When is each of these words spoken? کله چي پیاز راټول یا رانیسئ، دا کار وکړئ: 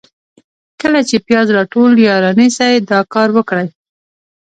کله 0.81 0.99
چي 1.09 1.15
پیاز 1.27 1.47
راټول 1.57 1.91
یا 2.07 2.13
رانیسئ، 2.25 2.73
دا 2.89 2.99
کار 3.13 3.29
وکړئ: 3.33 3.67